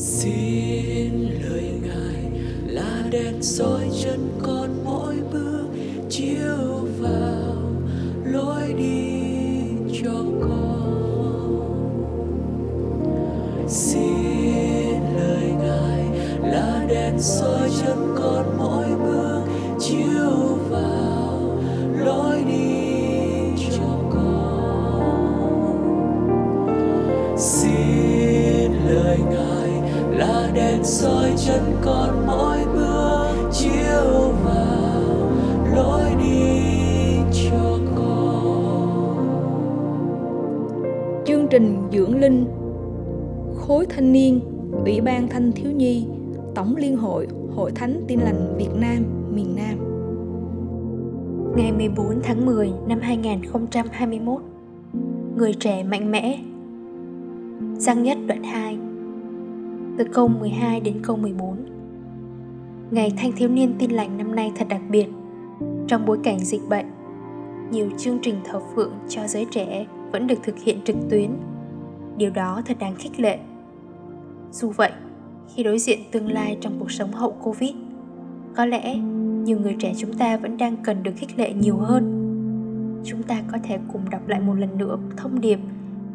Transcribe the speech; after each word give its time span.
xin 0.00 1.12
lời 1.42 1.72
ngài 1.82 2.30
là 2.66 3.02
đèn 3.10 3.42
soi 3.42 3.90
chân 4.02 4.28
con 4.42 4.84
mỗi 4.84 5.16
bước 5.32 5.66
chiếu 6.10 6.86
vào 6.98 7.54
lối 8.24 8.74
đi 8.78 9.12
cho 10.02 10.24
con. 10.40 10.90
Xin 13.68 15.02
lời 15.16 15.52
ngài 15.58 16.04
là 16.50 16.84
đèn 16.88 17.20
soi 17.20 17.70
chân 17.80 18.14
con 18.18 18.58
mỗi 18.58 18.86
bước 19.04 19.42
chiếu 19.80 20.58
vào 20.70 21.60
lối 22.04 22.44
đi 22.48 22.89
chân 31.50 31.62
con 31.82 32.26
mỗi 32.26 32.58
bước 32.74 33.50
chiếu 33.52 34.32
vào 34.44 35.30
lối 35.74 36.02
đi 36.18 36.60
cho 37.32 37.78
con. 37.96 39.26
Chương 41.26 41.46
trình 41.50 41.76
dưỡng 41.92 42.20
linh 42.20 42.44
khối 43.56 43.86
thanh 43.86 44.12
niên 44.12 44.40
ủy 44.84 45.00
ban 45.00 45.28
thanh 45.28 45.52
thiếu 45.52 45.70
nhi 45.72 46.06
tổng 46.54 46.76
liên 46.76 46.96
hội 46.96 47.26
hội 47.54 47.70
thánh 47.74 48.04
tin 48.08 48.20
lành 48.20 48.54
việt 48.56 48.74
nam 48.74 49.04
miền 49.34 49.56
nam. 49.56 49.78
Ngày 51.56 51.72
14 51.72 52.20
tháng 52.22 52.46
10 52.46 52.72
năm 52.88 53.00
2021 53.00 54.40
Người 55.36 55.54
trẻ 55.54 55.82
mạnh 55.82 56.10
mẽ. 56.10 56.38
Giăng 57.78 58.02
nhất 58.02 58.18
đoạn 58.26 58.42
2 58.42 58.78
từ 60.00 60.06
câu 60.12 60.28
12 60.28 60.80
đến 60.80 61.00
câu 61.02 61.16
14 61.16 61.56
Ngày 62.90 63.12
thanh 63.16 63.32
thiếu 63.32 63.48
niên 63.48 63.74
tin 63.78 63.90
lành 63.90 64.18
năm 64.18 64.34
nay 64.34 64.52
thật 64.56 64.66
đặc 64.68 64.80
biệt. 64.88 65.06
Trong 65.88 66.06
bối 66.06 66.18
cảnh 66.24 66.38
dịch 66.38 66.60
bệnh 66.68 66.86
Nhiều 67.70 67.90
chương 67.98 68.18
trình 68.22 68.34
thờ 68.44 68.60
phượng 68.74 68.92
cho 69.08 69.26
giới 69.26 69.46
trẻ 69.50 69.86
vẫn 70.12 70.26
được 70.26 70.38
thực 70.42 70.58
hiện 70.58 70.78
trực 70.84 70.96
tuyến. 71.10 71.30
Điều 72.16 72.30
đó 72.30 72.62
thật 72.66 72.76
đáng 72.80 72.94
khích 72.98 73.20
lệ. 73.20 73.38
Dù 74.52 74.70
vậy, 74.70 74.90
khi 75.54 75.62
đối 75.62 75.78
diện 75.78 75.98
tương 76.12 76.32
lai 76.32 76.58
trong 76.60 76.76
cuộc 76.78 76.90
sống 76.90 77.12
hậu 77.12 77.30
Covid 77.30 77.72
Có 78.56 78.66
lẽ 78.66 78.96
nhiều 79.44 79.60
người 79.60 79.76
trẻ 79.78 79.92
chúng 79.96 80.12
ta 80.12 80.36
vẫn 80.36 80.56
đang 80.56 80.76
cần 80.76 81.02
được 81.02 81.12
khích 81.16 81.38
lệ 81.38 81.52
nhiều 81.52 81.76
hơn. 81.76 82.16
Chúng 83.04 83.22
ta 83.22 83.42
có 83.52 83.58
thể 83.62 83.78
cùng 83.92 84.10
đọc 84.10 84.28
lại 84.28 84.40
một 84.40 84.54
lần 84.54 84.78
nữa 84.78 84.98
thông 85.16 85.40
điệp 85.40 85.58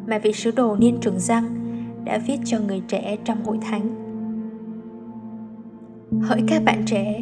mà 0.07 0.19
vị 0.19 0.33
sứ 0.33 0.51
đồ 0.51 0.75
niên 0.75 0.97
trường 1.01 1.19
răng 1.19 1.64
đã 2.05 2.17
viết 2.17 2.37
cho 2.45 2.59
người 2.59 2.81
trẻ 2.87 3.17
trong 3.23 3.45
hội 3.45 3.57
thánh. 3.61 4.05
Hỡi 6.21 6.41
các 6.47 6.63
bạn 6.65 6.83
trẻ, 6.85 7.21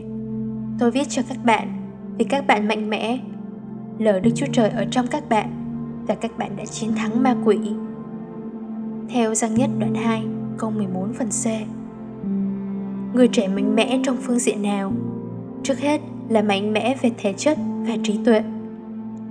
tôi 0.80 0.92
viết 0.92 1.10
cho 1.10 1.22
các 1.30 1.38
bạn 1.46 1.68
vì 2.18 2.26
các 2.26 2.48
bạn 2.48 2.68
mạnh 2.68 2.90
mẽ 2.90 3.20
lời 4.00 4.20
đức 4.20 4.32
chúa 4.36 4.46
trời 4.52 4.70
ở 4.70 4.86
trong 4.92 5.08
các 5.08 5.30
bạn 5.30 5.50
và 6.08 6.16
các 6.16 6.38
bạn 6.38 6.56
đã 6.58 6.66
chiến 6.66 6.96
thắng 6.96 7.24
ma 7.24 7.36
quỷ. 7.46 7.58
Theo 9.10 9.36
Giăng 9.36 9.56
nhất 9.56 9.70
đoạn 9.80 9.96
2 9.96 10.24
câu 10.58 10.72
14 10.72 11.14
phần 11.14 11.30
C. 11.30 11.46
Người 13.16 13.28
trẻ 13.28 13.48
mạnh 13.48 13.76
mẽ 13.76 14.00
trong 14.04 14.18
phương 14.22 14.40
diện 14.40 14.62
nào? 14.62 14.94
Trước 15.64 15.80
hết 15.80 16.02
là 16.30 16.42
mạnh 16.42 16.74
mẽ 16.74 16.96
về 17.02 17.12
thể 17.18 17.34
chất 17.34 17.58
và 17.88 17.96
trí 18.04 18.20
tuệ. 18.26 18.42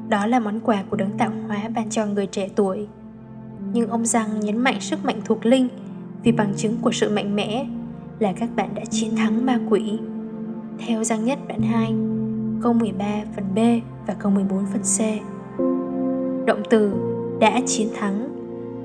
Đó 0.08 0.27
là 0.27 0.41
món 0.41 0.61
quà 0.61 0.84
của 0.91 0.97
đấng 0.97 1.19
tạo 1.19 1.30
hóa 1.48 1.69
ban 1.75 1.91
cho 1.91 2.06
người 2.06 2.27
trẻ 2.27 2.48
tuổi 2.56 2.86
nhưng 3.73 3.89
ông 3.89 4.05
Giang 4.05 4.41
nhấn 4.41 4.59
mạnh 4.59 4.81
sức 4.81 5.05
mạnh 5.05 5.20
thuộc 5.25 5.47
linh, 5.47 5.69
vì 6.23 6.33
bằng 6.33 6.53
chứng 6.56 6.77
của 6.83 6.92
sự 6.92 7.11
mạnh 7.11 7.37
mẽ 7.37 7.67
là 8.19 8.33
các 8.33 8.48
bạn 8.56 8.69
đã 8.75 8.84
chiến 8.84 9.17
thắng 9.17 9.47
ma 9.47 9.61
quỷ. 9.70 9.98
Theo 10.79 11.05
Giang 11.05 11.25
nhất 11.25 11.39
đoạn 11.48 11.62
2 11.62 11.92
câu 12.63 12.73
13 12.73 13.07
phần 13.36 13.45
B 13.55 13.58
và 14.07 14.14
câu 14.14 14.33
14 14.33 14.67
phần 14.73 14.83
C. 14.83 14.98
Động 16.46 16.63
từ 16.70 16.92
đã 17.41 17.61
chiến 17.67 17.89
thắng 17.95 18.29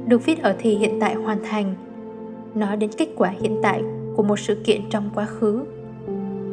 được 0.07 0.25
viết 0.25 0.41
ở 0.41 0.55
thì 0.59 0.75
hiện 0.75 0.97
tại 0.99 1.15
hoàn 1.15 1.37
thành. 1.43 1.75
Nói 2.55 2.77
đến 2.77 2.89
kết 2.97 3.09
quả 3.17 3.29
hiện 3.41 3.59
tại 3.63 3.81
của 4.15 4.23
một 4.23 4.39
sự 4.39 4.55
kiện 4.55 4.81
trong 4.89 5.09
quá 5.15 5.25
khứ. 5.25 5.65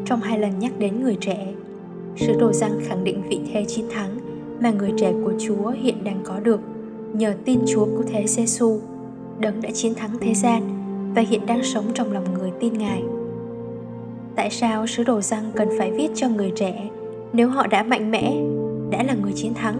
Trong 0.04 0.20
hai 0.20 0.38
lần 0.38 0.58
nhắc 0.58 0.72
đến 0.78 1.02
người 1.02 1.16
trẻ, 1.20 1.52
sứ 2.16 2.32
đồ 2.40 2.52
răng 2.52 2.80
khẳng 2.86 3.04
định 3.04 3.22
vị 3.28 3.40
thế 3.52 3.64
chiến 3.64 3.84
thắng 3.90 4.18
mà 4.60 4.70
người 4.70 4.92
trẻ 4.96 5.12
của 5.24 5.32
chúa 5.38 5.70
hiện 5.70 6.04
đang 6.04 6.20
có 6.24 6.40
được 6.40 6.60
nhờ 7.14 7.34
tin 7.44 7.60
chúa 7.66 7.84
cứu 7.84 8.02
thế 8.06 8.26
giê 8.26 8.46
xu 8.46 8.80
đấng 9.38 9.62
đã 9.62 9.70
chiến 9.70 9.94
thắng 9.94 10.10
thế 10.20 10.34
gian 10.34 10.62
và 11.14 11.22
hiện 11.22 11.46
đang 11.46 11.62
sống 11.62 11.84
trong 11.94 12.12
lòng 12.12 12.34
người 12.34 12.50
tin 12.60 12.78
ngài. 12.78 13.02
Tại 14.36 14.50
sao 14.50 14.86
sứ 14.86 15.04
đồ 15.04 15.20
răng 15.20 15.50
cần 15.54 15.68
phải 15.78 15.90
viết 15.90 16.08
cho 16.14 16.28
người 16.28 16.52
trẻ 16.56 16.90
nếu 17.32 17.48
họ 17.48 17.66
đã 17.66 17.82
mạnh 17.82 18.10
mẽ, 18.10 18.36
đã 18.90 19.02
là 19.02 19.14
người 19.14 19.32
chiến 19.32 19.54
thắng? 19.54 19.78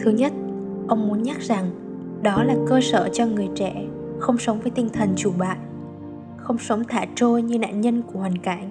Thứ 0.00 0.10
nhất, 0.10 0.32
ông 0.88 1.08
muốn 1.08 1.22
nhắc 1.22 1.40
rằng 1.40 1.70
đó 2.22 2.42
là 2.42 2.56
cơ 2.68 2.80
sở 2.80 3.08
cho 3.12 3.26
người 3.26 3.48
trẻ 3.54 3.84
không 4.18 4.38
sống 4.38 4.60
với 4.60 4.70
tinh 4.70 4.88
thần 4.88 5.08
chủ 5.16 5.32
bại, 5.38 5.58
không 6.36 6.58
sống 6.58 6.84
thả 6.88 7.06
trôi 7.14 7.42
như 7.42 7.58
nạn 7.58 7.80
nhân 7.80 8.02
của 8.02 8.18
hoàn 8.18 8.38
cảnh, 8.38 8.70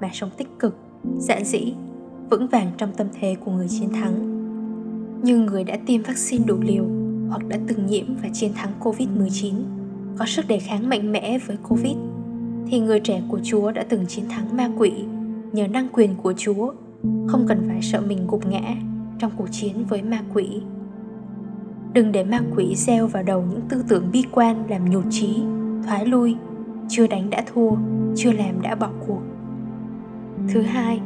mà 0.00 0.10
sống 0.12 0.30
tích 0.36 0.48
cực, 0.58 0.76
giản 1.18 1.44
dĩ 1.44 1.74
vững 2.30 2.46
vàng 2.46 2.70
trong 2.76 2.92
tâm 2.92 3.06
thế 3.20 3.36
của 3.44 3.50
người 3.50 3.68
chiến 3.68 3.90
thắng 3.92 4.31
như 5.22 5.38
người 5.38 5.64
đã 5.64 5.78
tiêm 5.86 6.02
vaccine 6.02 6.44
đủ 6.46 6.56
liều 6.60 6.84
hoặc 7.28 7.48
đã 7.48 7.58
từng 7.68 7.86
nhiễm 7.86 8.06
và 8.22 8.28
chiến 8.32 8.52
thắng 8.54 8.70
Covid-19, 8.80 9.54
có 10.18 10.26
sức 10.26 10.48
đề 10.48 10.58
kháng 10.58 10.88
mạnh 10.88 11.12
mẽ 11.12 11.38
với 11.46 11.56
Covid, 11.68 11.96
thì 12.66 12.80
người 12.80 13.00
trẻ 13.00 13.22
của 13.28 13.40
Chúa 13.44 13.72
đã 13.72 13.84
từng 13.88 14.06
chiến 14.06 14.24
thắng 14.28 14.56
ma 14.56 14.70
quỷ 14.78 14.92
nhờ 15.52 15.66
năng 15.66 15.88
quyền 15.92 16.14
của 16.22 16.32
Chúa, 16.36 16.72
không 17.26 17.46
cần 17.48 17.64
phải 17.68 17.82
sợ 17.82 18.00
mình 18.00 18.26
gục 18.26 18.46
ngã 18.46 18.76
trong 19.18 19.32
cuộc 19.36 19.48
chiến 19.50 19.84
với 19.88 20.02
ma 20.02 20.22
quỷ. 20.34 20.62
Đừng 21.92 22.12
để 22.12 22.24
ma 22.24 22.40
quỷ 22.56 22.74
gieo 22.76 23.06
vào 23.06 23.22
đầu 23.22 23.44
những 23.50 23.60
tư 23.68 23.84
tưởng 23.88 24.10
bi 24.12 24.24
quan 24.30 24.64
làm 24.70 24.90
nhụt 24.90 25.04
chí, 25.10 25.36
thoái 25.86 26.06
lui 26.06 26.36
chưa 26.88 27.06
đánh 27.06 27.30
đã 27.30 27.44
thua 27.52 27.70
chưa 28.16 28.32
làm 28.32 28.62
đã 28.62 28.74
bỏ 28.74 28.90
cuộc 29.06 29.20
thứ 30.48 30.62
hai 30.62 31.00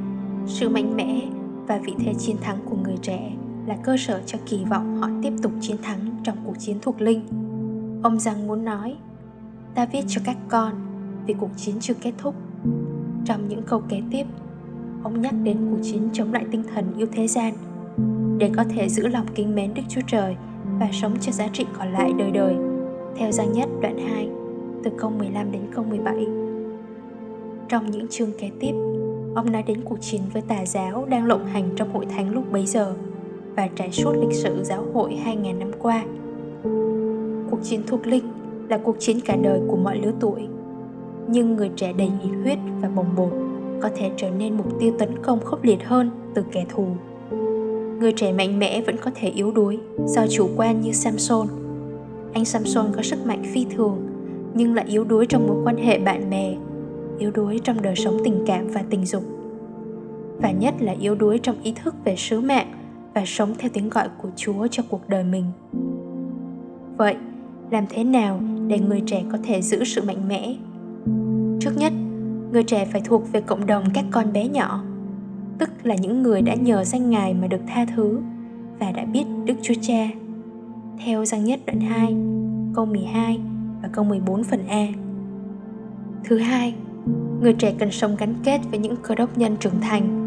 sự 0.47 0.69
mạnh 0.69 0.97
mẽ 0.97 1.22
và 1.66 1.78
vị 1.78 1.94
thế 1.98 2.15
chiến 2.15 2.37
thắng 2.41 2.59
của 2.65 2.77
người 2.84 2.97
trẻ 3.03 3.33
là 3.66 3.77
cơ 3.82 3.97
sở 3.97 4.22
cho 4.27 4.38
kỳ 4.47 4.65
vọng 4.65 5.00
họ 5.00 5.09
tiếp 5.22 5.32
tục 5.43 5.53
chiến 5.60 5.77
thắng 5.82 6.21
trong 6.25 6.37
cuộc 6.44 6.59
chiến 6.59 6.78
thuộc 6.82 7.00
linh 7.00 7.27
ông 8.03 8.21
rằng 8.21 8.47
muốn 8.47 8.65
nói 8.65 8.97
ta 9.75 9.87
viết 9.87 10.03
cho 10.09 10.21
các 10.25 10.37
con 10.49 10.75
vì 11.27 11.34
cuộc 11.34 11.50
chiến 11.56 11.75
chưa 11.81 11.94
kết 11.94 12.12
thúc 12.19 12.34
trong 13.25 13.49
những 13.49 13.62
câu 13.62 13.82
kế 13.88 14.03
tiếp 14.10 14.27
ông 15.03 15.21
nhắc 15.21 15.34
đến 15.43 15.56
cuộc 15.71 15.82
chiến 15.82 16.09
chống 16.12 16.32
lại 16.32 16.44
tinh 16.50 16.62
thần 16.75 16.94
yêu 16.97 17.06
thế 17.12 17.28
gian 17.28 17.54
để 18.38 18.50
có 18.56 18.65
thể 18.65 18.88
giữ 18.88 19.06
lòng 19.09 19.27
kính 19.34 19.54
mến 19.54 19.75
Đức 19.75 19.83
Chúa 19.88 20.00
Trời 20.06 20.37
và 20.81 20.88
sống 20.93 21.16
cho 21.21 21.33
giá 21.33 21.48
trị 21.53 21.66
còn 21.78 21.93
lại 21.93 22.12
đời 22.19 22.31
đời. 22.31 22.54
Theo 23.16 23.33
Giang 23.33 23.53
nhất 23.53 23.69
đoạn 23.83 23.98
2 24.09 24.28
từ 24.84 24.91
câu 24.98 25.10
15 25.10 25.53
đến 25.53 25.62
câu 25.75 25.84
17. 25.84 26.27
Trong 27.69 27.91
những 27.91 28.09
chương 28.10 28.31
kế 28.38 28.50
tiếp, 28.60 28.72
ông 29.34 29.53
nói 29.53 29.62
đến 29.62 29.81
cuộc 29.84 30.00
chiến 30.00 30.21
với 30.33 30.43
tà 30.43 30.66
giáo 30.66 31.04
đang 31.04 31.27
lộng 31.27 31.47
hành 31.47 31.71
trong 31.77 31.93
hội 31.93 32.06
thánh 32.06 32.34
lúc 32.34 32.53
bấy 32.53 32.66
giờ 32.66 32.94
và 33.56 33.69
trải 33.77 33.93
suốt 33.93 34.12
lịch 34.21 34.37
sử 34.37 34.65
giáo 34.65 34.87
hội 34.94 35.19
2.000 35.25 35.59
năm 35.59 35.71
qua. 35.78 36.05
Cuộc 37.50 37.59
chiến 37.62 37.83
thuộc 37.87 38.06
linh 38.06 38.25
là 38.69 38.78
cuộc 38.78 38.97
chiến 38.99 39.21
cả 39.21 39.37
đời 39.43 39.61
của 39.69 39.77
mọi 39.77 39.99
lứa 39.99 40.12
tuổi, 40.21 40.41
nhưng 41.28 41.56
người 41.56 41.71
trẻ 41.77 41.93
đầy 41.93 42.09
nhiệt 42.09 42.34
huyết 42.43 42.59
và 42.81 42.89
bồng 42.89 43.16
bột 43.16 43.33
có 43.83 43.91
thể 43.97 44.11
trở 44.16 44.31
nên 44.31 44.56
mục 44.56 44.81
tiêu 44.81 44.93
tấn 44.99 45.22
công 45.22 45.41
khốc 45.45 45.65
liệt 45.65 45.84
hơn 45.84 46.11
từ 46.34 46.43
kẻ 46.53 46.65
thù. 46.69 46.87
Người 48.00 48.12
trẻ 48.12 48.33
mạnh 48.33 48.59
mẽ 48.59 48.83
vẫn 48.87 48.97
có 48.97 49.11
thể 49.15 49.28
yếu 49.28 49.50
đuối 49.50 49.78
do 50.06 50.27
chủ 50.31 50.49
quan 50.56 50.81
như 50.81 50.93
Samson. 50.93 51.47
Anh 52.33 52.45
Samson 52.45 52.87
có 52.97 53.03
sức 53.03 53.27
mạnh 53.27 53.42
phi 53.53 53.66
thường 53.77 54.07
nhưng 54.54 54.75
lại 54.75 54.84
yếu 54.89 55.04
đuối 55.04 55.27
trong 55.27 55.47
mối 55.47 55.57
quan 55.65 55.77
hệ 55.77 55.98
bạn 55.98 56.30
bè 56.30 56.57
yếu 57.19 57.30
đuối 57.30 57.60
trong 57.65 57.83
đời 57.83 57.97
sống 57.97 58.19
tình 58.25 58.45
cảm 58.47 58.69
và 58.69 58.84
tình 58.91 59.07
dục 59.07 59.22
và 60.39 60.51
nhất 60.51 60.75
là 60.80 60.95
yếu 61.01 61.15
đuối 61.15 61.39
trong 61.42 61.57
ý 61.63 61.72
thức 61.72 61.95
về 62.04 62.16
sứ 62.16 62.41
mạng 62.41 62.66
và 63.16 63.22
sống 63.27 63.54
theo 63.59 63.71
tiếng 63.74 63.89
gọi 63.89 64.09
của 64.18 64.28
chúa 64.36 64.66
cho 64.66 64.83
cuộc 64.89 65.09
đời 65.09 65.24
mình 65.24 65.45
vậy 66.97 67.16
làm 67.71 67.84
thế 67.91 68.04
nào 68.04 68.41
để 68.68 68.78
người 68.78 69.03
trẻ 69.07 69.24
có 69.33 69.39
thể 69.45 69.63
giữ 69.63 69.84
sự 69.84 70.03
mạnh 70.03 70.28
mẽ 70.28 70.54
trước 71.60 71.71
nhất 71.77 71.92
người 72.53 72.63
trẻ 72.63 72.84
phải 72.92 73.01
thuộc 73.04 73.33
về 73.33 73.41
cộng 73.41 73.66
đồng 73.66 73.84
các 73.95 74.04
con 74.10 74.33
bé 74.33 74.48
nhỏ 74.48 74.84
tức 75.59 75.71
là 75.83 75.95
những 75.95 76.22
người 76.22 76.42
đã 76.42 76.54
nhờ 76.54 76.84
danh 76.84 77.10
ngài 77.10 77.34
mà 77.34 77.47
được 77.47 77.60
tha 77.66 77.86
thứ 77.97 78.21
và 78.78 78.92
đã 78.92 79.04
biết 79.04 79.24
Đức 79.45 79.54
Chúa 79.63 79.74
Cha. 79.83 80.09
Theo 81.04 81.24
Giăng 81.24 81.45
nhất 81.45 81.60
đoạn 81.66 81.80
2, 81.80 82.16
câu 82.74 82.86
12 82.86 83.41
và 83.83 83.89
câu 83.92 84.04
14 84.04 84.45
phần 84.45 84.66
A. 84.68 84.86
Thứ 86.24 86.39
hai, 86.39 86.74
người 87.41 87.53
trẻ 87.53 87.74
cần 87.78 87.91
sống 87.91 88.16
gắn 88.18 88.34
kết 88.45 88.60
với 88.71 88.78
những 88.78 88.97
cơ 89.03 89.15
đốc 89.15 89.39
nhân 89.39 89.57
trưởng 89.60 89.80
thành, 89.80 90.26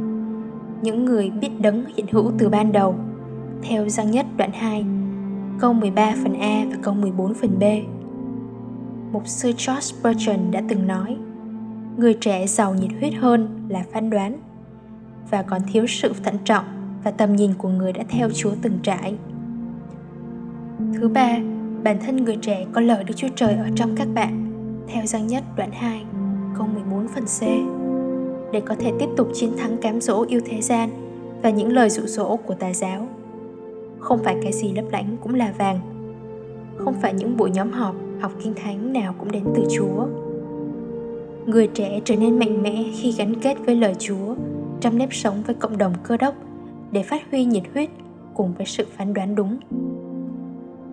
những 0.82 1.06
người 1.06 1.30
biết 1.30 1.50
đấng 1.60 1.86
hiện 1.96 2.06
hữu 2.12 2.32
từ 2.38 2.50
ban 2.50 2.72
đầu, 2.72 2.96
theo 3.62 3.90
Giăng 3.90 4.12
nhất 4.12 4.26
đoạn 4.38 4.52
2, 4.54 4.86
câu 5.60 5.74
13 5.74 6.14
phần 6.24 6.40
A 6.40 6.66
và 6.70 6.78
câu 6.82 6.94
14 6.94 7.34
phần 7.34 7.60
B. 7.60 7.64
Mục 9.12 9.28
sư 9.28 9.48
George 9.48 9.82
Spurgeon 9.82 10.52
đã 10.52 10.62
từng 10.70 10.88
nói 10.88 11.18
Người 11.98 12.14
trẻ 12.14 12.48
giàu 12.48 12.74
nhiệt 12.74 12.92
huyết 13.00 13.14
hơn 13.14 13.66
là 13.70 13.84
phán 13.92 14.10
đoán 14.10 14.40
Và 15.30 15.42
còn 15.42 15.62
thiếu 15.72 15.88
sự 15.88 16.14
thận 16.24 16.36
trọng 16.46 16.66
và 17.04 17.12
tầm 17.12 17.36
nhìn 17.36 17.54
của 17.58 17.70
người 17.70 17.94
đã 17.94 18.04
theo 18.10 18.30
Chúa 18.30 18.52
từng 18.62 18.80
trải. 18.84 19.16
Thứ 20.94 21.08
ba, 21.08 21.38
bản 21.84 21.98
thân 22.06 22.24
người 22.24 22.38
trẻ 22.42 22.66
có 22.74 22.82
lời 22.82 23.04
Đức 23.04 23.14
Chúa 23.18 23.28
Trời 23.36 23.54
ở 23.54 23.70
trong 23.76 23.96
các 23.96 24.08
bạn, 24.14 24.52
theo 24.88 25.06
Giăng 25.06 25.28
nhất 25.28 25.44
đoạn 25.58 25.72
2, 25.72 26.04
câu 26.58 26.68
14 26.68 27.08
phần 27.08 27.26
C, 27.26 27.42
để 28.52 28.62
có 28.62 28.76
thể 28.80 28.94
tiếp 29.00 29.10
tục 29.18 29.30
chiến 29.34 29.52
thắng 29.58 29.78
cám 29.78 30.02
dỗ 30.02 30.26
yêu 30.28 30.42
thế 30.46 30.62
gian 30.62 30.90
và 31.42 31.50
những 31.50 31.72
lời 31.72 31.90
dụ 31.90 32.02
dỗ 32.06 32.36
của 32.36 32.54
tà 32.54 32.74
giáo. 32.74 33.08
Không 34.00 34.20
phải 34.24 34.38
cái 34.44 34.54
gì 34.54 34.74
lấp 34.74 34.86
lánh 34.92 35.18
cũng 35.22 35.36
là 35.36 35.54
vàng. 35.58 35.80
Không 36.78 36.94
phải 37.02 37.14
những 37.14 37.38
buổi 37.38 37.52
nhóm 37.52 37.72
họp, 37.72 37.96
học 38.20 38.32
kinh 38.44 38.54
thánh 38.64 38.94
nào 38.94 39.16
cũng 39.20 39.32
đến 39.32 39.44
từ 39.56 39.64
Chúa. 39.70 40.06
Người 41.46 41.68
trẻ 41.68 42.00
trở 42.06 42.16
nên 42.16 42.40
mạnh 42.40 42.64
mẽ 42.64 42.84
khi 42.96 43.12
gắn 43.12 43.36
kết 43.42 43.58
với 43.66 43.76
lời 43.76 43.96
Chúa 44.00 44.36
trong 44.82 44.98
nếp 44.98 45.14
sống 45.14 45.44
với 45.46 45.56
cộng 45.56 45.78
đồng 45.78 45.94
cơ 46.04 46.18
đốc 46.18 46.36
để 46.92 47.04
phát 47.04 47.22
huy 47.32 47.46
nhiệt 47.46 47.64
huyết 47.74 47.90
cùng 48.34 48.54
với 48.58 48.66
sự 48.66 48.86
phán 48.98 49.14
đoán 49.14 49.36
đúng. 49.36 49.58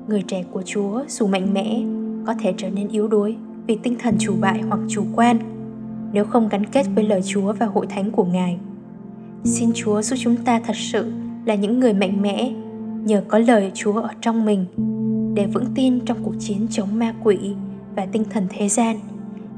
Người 0.09 0.23
trẻ 0.23 0.45
của 0.53 0.63
Chúa 0.63 1.03
dù 1.09 1.27
mạnh 1.27 1.55
mẽ 1.55 1.83
có 2.27 2.35
thể 2.41 2.55
trở 2.57 2.71
nên 2.71 2.89
yếu 2.89 3.09
đuối 3.09 3.37
vì 3.67 3.79
tinh 3.83 3.97
thần 3.99 4.15
chủ 4.19 4.35
bại 4.41 4.63
hoặc 4.69 4.81
chủ 4.89 5.03
quan 5.17 5.39
nếu 6.13 6.25
không 6.25 6.49
gắn 6.49 6.67
kết 6.67 6.87
với 6.95 7.05
lời 7.05 7.23
Chúa 7.23 7.53
và 7.53 7.67
hội 7.67 7.87
thánh 7.87 8.11
của 8.11 8.25
Ngài. 8.25 8.59
Xin 9.45 9.71
Chúa 9.75 10.03
giúp 10.03 10.17
chúng 10.21 10.37
ta 10.37 10.61
thật 10.67 10.77
sự 10.77 11.13
là 11.45 11.55
những 11.55 11.81
người 11.81 11.93
mạnh 11.93 12.23
mẽ 12.23 12.53
nhờ 13.05 13.23
có 13.29 13.39
lời 13.39 13.71
Chúa 13.75 14.01
ở 14.01 14.11
trong 14.21 14.45
mình 14.45 14.65
để 15.35 15.47
vững 15.47 15.67
tin 15.75 16.01
trong 16.01 16.19
cuộc 16.23 16.35
chiến 16.39 16.67
chống 16.71 16.99
ma 16.99 17.15
quỷ 17.25 17.39
và 17.97 18.07
tinh 18.07 18.25
thần 18.31 18.47
thế 18.51 18.69
gian, 18.69 18.97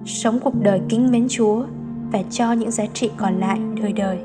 sống 0.06 0.38
cuộc 0.44 0.62
đời 0.62 0.80
kính 0.88 1.10
mến 1.10 1.26
Chúa 1.28 1.64
và 2.12 2.22
cho 2.30 2.52
những 2.52 2.70
giá 2.70 2.86
trị 2.86 3.10
còn 3.16 3.40
lại 3.40 3.58
đời 3.82 3.92
đời. 3.92 4.18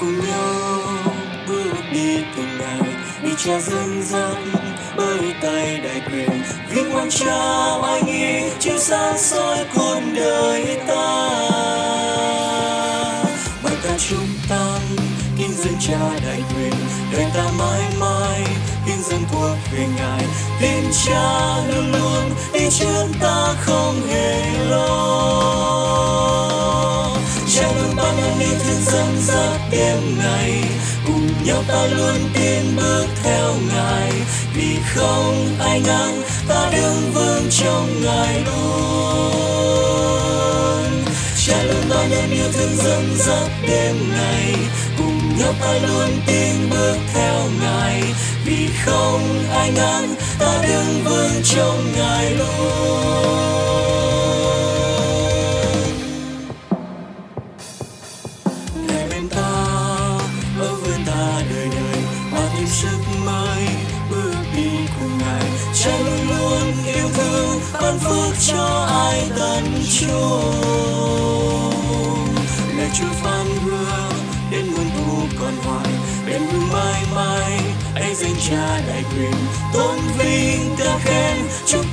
Cùng 0.00 0.20
nhau 0.26 0.80
bước 1.48 1.72
đi 1.92 2.16
từng 2.36 2.58
ngày 2.58 2.80
đi 3.22 3.30
cha 3.44 3.60
dân 3.60 4.02
gian 4.02 4.52
bởi 4.96 5.34
tay 5.42 5.80
đại 5.84 6.02
quyền. 6.06 6.42
Vinh 6.70 6.92
quang 6.92 7.10
trao 7.10 7.82
anh 7.82 8.06
ý, 8.06 8.50
chiếu 8.58 8.78
sáng 8.78 9.18
soi 9.18 9.58
cuộc 9.74 10.00
đời 10.16 10.78
ta. 10.86 11.40
Bài 13.62 13.74
ca 13.82 13.90
chúng 14.08 14.28
ta 14.48 14.78
kinh 15.38 15.52
dân 15.52 15.74
cha 15.80 16.00
đại 16.26 16.42
quyền. 16.54 16.72
Đời 17.12 17.26
ta 17.34 17.44
mãi 17.58 17.82
mãi 18.00 18.44
kinh 18.86 19.02
dân 19.02 19.20
cuộc 19.32 19.56
về 19.72 19.86
ngài. 19.96 20.24
Tin 20.60 20.84
cha 21.06 21.56
luôn 21.68 21.92
luôn 21.92 22.30
đi 22.52 22.70
trước 22.70 23.06
ta 23.20 23.54
không 23.60 24.00
hề 24.08 24.19
ta 31.80 31.86
luôn 31.86 32.16
tin 32.34 32.76
bước 32.76 33.06
theo 33.22 33.54
ngài. 33.74 34.12
Vì 34.54 34.76
không 34.94 35.56
ai 35.60 35.80
ngăn, 35.80 36.22
ta 36.48 36.70
đứng 36.72 37.12
vững 37.12 37.46
trong 37.50 38.02
ngài 38.02 38.44
luôn. 38.44 39.32
Cha 41.46 41.62
luôn 41.62 41.84
bao 41.90 42.04
nhân 42.10 42.30
yêu 42.30 42.52
thương 42.52 42.76
dẫn 42.76 43.16
dắt 43.16 43.48
đêm 43.68 43.96
ngày, 44.12 44.54
cùng 44.98 45.38
nhau 45.38 45.54
ta 45.60 45.72
luôn 45.72 46.10
tin 46.26 46.70
bước 46.70 46.96
theo 47.14 47.48
ngài. 47.60 48.02
Vì 48.44 48.68
không 48.84 49.44
ai 49.52 49.72
ngăn, 49.72 50.14
ta 50.38 50.62
đứng 50.62 51.04
vững 51.04 51.42
trong 51.44 51.92
ngài 51.96 52.30
luôn. 52.30 53.69
Sự 62.70 62.88
may 63.24 63.68
bước 64.10 64.34
đi 64.56 64.70
của 65.00 65.06
ngài, 65.20 65.44
chân 65.84 66.28
luôn 66.28 66.72
yêu 66.94 67.08
thương 67.14 67.60
ban 67.82 67.98
phước 67.98 68.34
cho 68.46 68.86
ai 68.88 69.30
tận 69.38 69.64
chung 69.98 70.74
lời 72.78 72.88
chúa 72.98 73.12
phán 73.22 73.46
hứa 73.64 74.10
đến 74.50 74.66
muôn 74.66 74.90
thu 74.98 75.22
còn 75.40 75.54
hoài 75.64 75.92
bền 76.26 76.42
vững 76.46 76.68
mãi 76.72 77.02
mãi 77.14 77.60
anh 77.94 78.14
danh 78.14 78.34
cha 78.48 78.80
đại 78.88 79.04
quyền 79.14 79.34
tôn 79.72 79.98
vinh 80.18 80.76
ca 80.78 80.98
khen. 80.98 81.36
Chúc 81.66 81.84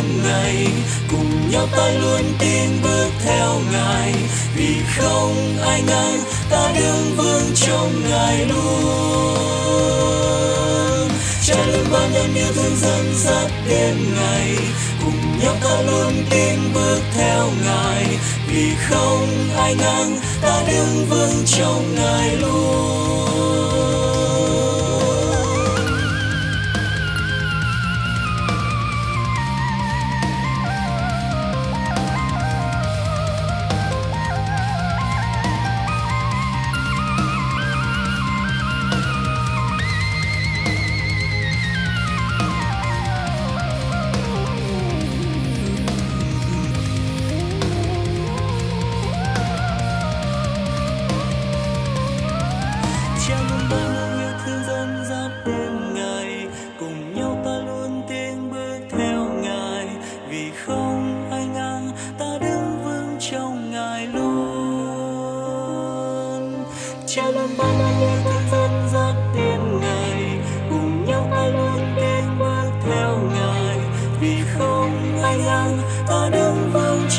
đêm 0.00 0.22
ngày. 0.22 0.66
Cùng 1.10 1.50
nhau 1.50 1.66
ta 1.76 1.90
luôn 1.90 2.22
tin 2.38 2.82
bước 2.82 3.10
theo 3.24 3.60
ngài. 3.72 4.14
Vì 4.56 4.76
không 4.96 5.58
ai 5.62 5.82
ngăn 5.82 6.20
ta 6.50 6.72
đứng 6.74 7.16
vững 7.16 7.50
trong 7.54 8.10
ngài 8.10 8.46
luôn. 8.46 9.38
Cha 11.46 11.66
luôn 11.66 11.86
ban 11.92 12.12
nhân 12.12 12.34
yêu 12.34 12.52
thương 12.54 12.76
dẫn 12.76 13.14
dắt 13.16 13.50
đêm 13.68 14.14
ngày. 14.16 14.56
Cùng 15.04 15.38
nhau 15.42 15.54
ta 15.64 15.82
luôn 15.82 16.24
tin 16.30 16.72
bước 16.74 17.00
theo 17.14 17.50
ngài. 17.64 18.06
Vì 18.48 18.70
không 18.88 19.28
ai 19.56 19.74
ngăn 19.74 20.20
ta 20.42 20.62
đứng 20.68 21.06
vững 21.08 21.44
trong 21.46 21.94
ngài 21.94 22.36
luôn. 22.36 23.29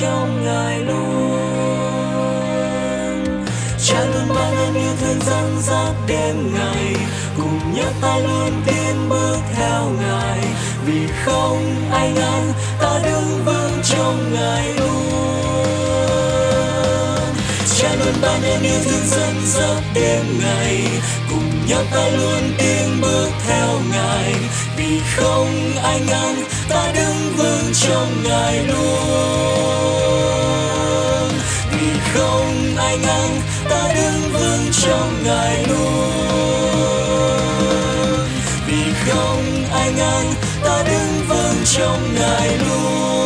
Trong 0.01 0.45
Ngài 0.45 0.79
luôn, 0.79 1.45
Cha 3.85 4.05
luôn 4.05 4.27
ban 4.35 4.55
ơn 4.55 4.73
như 4.73 4.95
thương 5.01 5.19
dẫn 5.25 5.61
dắt 5.61 5.93
đêm 6.07 6.53
ngày 6.53 6.95
cùng 7.37 7.73
nhau 7.73 7.91
ta 8.01 8.17
luôn 8.17 8.61
tiến 8.65 9.09
bước 9.09 9.37
theo 9.55 9.89
ngài. 9.99 10.39
Vì 10.85 11.07
không 11.25 11.75
ai 11.91 12.11
ngăn 12.11 12.53
ta 12.81 12.99
đứng 13.03 13.45
vững 13.45 13.81
trong 13.83 14.33
ngài 14.33 14.73
luôn. 14.73 15.05
Cha 17.77 17.95
luôn 17.95 18.13
ban 18.21 18.43
ơn 18.43 18.63
yêu 18.63 18.79
thương 18.85 19.07
dẫn 19.07 19.35
dắt 19.45 19.83
đêm 19.93 20.39
ngày 20.39 20.87
cùng 21.29 21.51
nhau 21.67 21.83
ta 21.93 22.07
luôn 22.07 22.53
tiến 22.57 23.01
bước 23.01 23.29
theo 23.47 23.79
ngài. 23.91 24.35
Vì 24.77 25.01
không 25.15 25.71
ai 25.83 25.99
ngăn 26.07 26.43
ta 26.73 26.91
đứng 26.95 27.35
vững 27.37 27.73
trong 27.73 28.23
ngài 28.23 28.63
luôn. 28.67 29.91
Vì 31.71 31.87
không 32.13 32.75
ai 32.77 32.97
ngăn, 32.97 33.41
ta 33.69 33.93
đứng 33.95 34.31
vững 34.33 34.71
trong 34.81 35.23
ngài 35.23 35.65
luôn. 35.67 36.11
Vì 38.67 38.93
không 39.05 39.43
ai 39.73 39.91
ngăn, 39.93 40.33
ta 40.63 40.83
đứng 40.83 41.25
vững 41.29 41.63
trong 41.65 42.15
ngài 42.15 42.57
luôn. 42.57 43.20